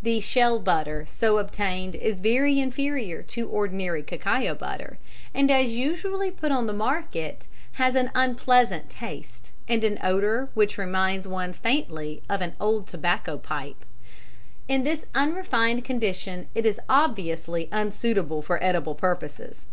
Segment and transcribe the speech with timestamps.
[0.00, 4.96] The "shell butter" so obtained is very inferior to ordinary cacao butter,
[5.34, 10.78] and as usually put on the market, has an unpleasant taste, and an odour which
[10.78, 13.84] reminds one faintly of an old tobacco pipe.
[14.66, 19.66] In this unrefined condition it is obviously unsuitable for edible purposes.